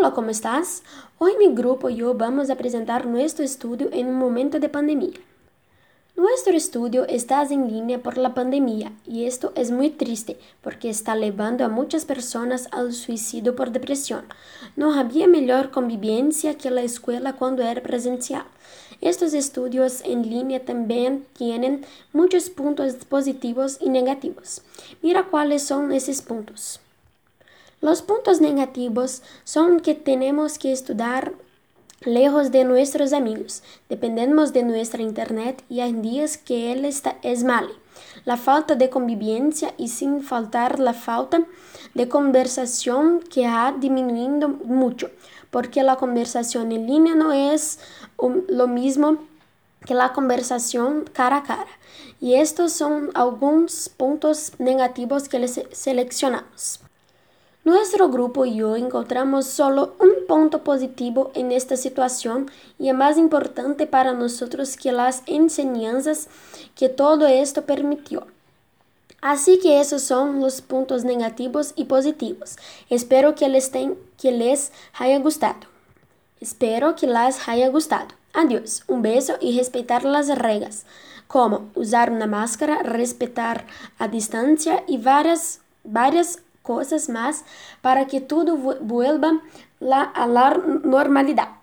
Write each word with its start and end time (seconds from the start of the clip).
Hola, 0.00 0.12
¿cómo 0.12 0.30
estás? 0.30 0.82
Hoy 1.18 1.32
mi 1.38 1.54
grupo 1.54 1.90
y 1.90 1.96
yo 1.96 2.14
vamos 2.14 2.48
a 2.48 2.54
presentar 2.54 3.04
nuestro 3.04 3.44
estudio 3.44 3.90
en 3.92 4.06
un 4.06 4.14
momento 4.14 4.58
de 4.58 4.70
pandemia. 4.70 5.10
Nuestro 6.16 6.54
estudio 6.54 7.06
está 7.06 7.42
en 7.42 7.70
línea 7.70 8.02
por 8.02 8.16
la 8.16 8.32
pandemia 8.32 8.92
y 9.06 9.26
esto 9.26 9.52
es 9.56 9.70
muy 9.70 9.90
triste 9.90 10.38
porque 10.62 10.88
está 10.88 11.14
llevando 11.16 11.66
a 11.66 11.68
muchas 11.68 12.06
personas 12.06 12.68
al 12.72 12.94
suicidio 12.94 13.54
por 13.54 13.72
depresión. 13.72 14.24
No 14.74 14.94
había 14.94 15.26
mejor 15.26 15.70
convivencia 15.70 16.56
que 16.56 16.70
la 16.70 16.80
escuela 16.80 17.34
cuando 17.34 17.62
era 17.62 17.82
presencial. 17.82 18.44
Estos 19.02 19.34
estudios 19.34 20.00
en 20.06 20.22
línea 20.22 20.64
también 20.64 21.26
tienen 21.34 21.84
muchos 22.14 22.48
puntos 22.48 22.94
positivos 23.04 23.76
y 23.82 23.90
negativos. 23.90 24.62
Mira 25.02 25.24
cuáles 25.24 25.62
son 25.62 25.92
esos 25.92 26.22
puntos. 26.22 26.80
Los 27.80 28.02
puntos 28.02 28.42
negativos 28.42 29.22
son 29.42 29.80
que 29.80 29.94
tenemos 29.94 30.58
que 30.58 30.70
estudiar 30.70 31.32
lejos 32.02 32.50
de 32.50 32.64
nuestros 32.64 33.14
amigos, 33.14 33.62
dependemos 33.88 34.52
de 34.52 34.64
nuestra 34.64 35.00
internet 35.00 35.64
y 35.70 35.80
hay 35.80 35.94
días 35.94 36.36
que 36.36 36.72
él 36.72 36.84
está, 36.84 37.16
es 37.22 37.42
malo. 37.42 37.70
La 38.26 38.36
falta 38.36 38.74
de 38.74 38.90
convivencia 38.90 39.72
y 39.78 39.88
sin 39.88 40.22
faltar 40.22 40.78
la 40.78 40.92
falta 40.92 41.46
de 41.94 42.06
conversación 42.06 43.20
que 43.20 43.46
ha 43.46 43.72
disminuido 43.72 44.50
mucho, 44.50 45.10
porque 45.50 45.82
la 45.82 45.96
conversación 45.96 46.72
en 46.72 46.86
línea 46.86 47.14
no 47.14 47.32
es 47.32 47.78
lo 48.48 48.68
mismo 48.68 49.16
que 49.86 49.94
la 49.94 50.12
conversación 50.12 51.04
cara 51.14 51.38
a 51.38 51.42
cara. 51.44 51.70
Y 52.20 52.34
estos 52.34 52.74
son 52.74 53.08
algunos 53.14 53.88
puntos 53.88 54.52
negativos 54.58 55.30
que 55.30 55.38
les 55.38 55.62
seleccionamos. 55.72 56.80
Nuestro 57.70 58.08
grupo 58.08 58.46
y 58.46 58.56
yo 58.56 58.74
encontramos 58.74 59.46
solo 59.46 59.94
un 60.00 60.26
punto 60.26 60.64
positivo 60.64 61.30
en 61.34 61.52
esta 61.52 61.76
situación 61.76 62.50
y 62.80 62.88
es 62.88 62.96
más 62.96 63.16
importante 63.16 63.86
para 63.86 64.12
nosotros 64.12 64.76
que 64.76 64.90
las 64.90 65.22
enseñanzas 65.26 66.26
que 66.74 66.88
todo 66.88 67.28
esto 67.28 67.66
permitió. 67.66 68.26
Así 69.20 69.60
que 69.60 69.80
esos 69.80 70.02
son 70.02 70.40
los 70.40 70.62
puntos 70.62 71.04
negativos 71.04 71.72
y 71.76 71.84
positivos. 71.84 72.56
Espero 72.88 73.36
que 73.36 73.48
les, 73.48 73.68
que 73.68 74.32
les 74.32 74.72
haya 74.98 75.20
gustado. 75.20 75.60
Espero 76.40 76.96
que 76.96 77.06
les 77.06 77.48
haya 77.48 77.68
gustado. 77.68 78.08
Adiós, 78.32 78.82
un 78.88 79.02
beso 79.02 79.34
y 79.40 79.56
respetar 79.56 80.02
las 80.02 80.26
reglas, 80.26 80.86
como 81.28 81.70
usar 81.76 82.10
una 82.10 82.26
máscara, 82.26 82.82
respetar 82.82 83.64
a 83.96 84.08
distancia 84.08 84.82
y 84.88 84.98
varias, 84.98 85.60
varias 85.84 86.40
cosas 86.62 87.08
más 87.08 87.44
para 87.80 88.06
que 88.06 88.20
todo 88.20 88.56
vuelva 88.56 89.40
a 89.80 90.26
la 90.26 90.60
normalidad. 90.84 91.59